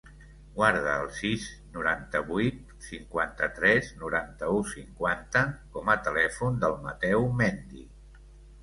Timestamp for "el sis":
1.01-1.43